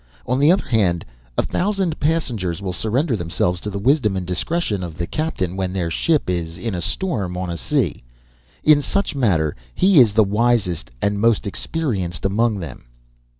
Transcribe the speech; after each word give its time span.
On 0.25 0.39
the 0.39 0.51
other 0.51 0.65
hand, 0.65 1.05
a 1.37 1.43
thousand 1.45 1.99
passengers 1.99 2.59
will 2.59 2.73
surrender 2.73 3.15
themselves 3.15 3.61
to 3.61 3.69
the 3.69 3.77
wisdom 3.77 4.17
and 4.17 4.25
discretion 4.25 4.83
of 4.83 4.97
the 4.97 5.05
captain, 5.05 5.55
when 5.55 5.73
their 5.73 5.91
ship 5.91 6.27
is 6.27 6.57
in 6.57 6.73
a 6.73 6.81
storm 6.81 7.37
on 7.37 7.49
the 7.49 7.55
sea. 7.57 8.01
In 8.63 8.81
such 8.81 9.13
matter, 9.13 9.55
he 9.75 9.99
is 9.99 10.13
the 10.13 10.23
wisest 10.23 10.89
and 11.03 11.19
most 11.21 11.45
experienced 11.45 12.25
among 12.25 12.57
them. 12.57 12.85